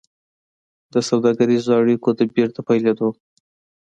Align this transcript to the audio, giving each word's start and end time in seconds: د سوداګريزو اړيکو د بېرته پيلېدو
د 0.93 0.95
سوداګريزو 1.09 1.69
اړيکو 1.79 2.09
د 2.17 2.21
بېرته 2.35 2.59
پيلېدو 2.67 3.09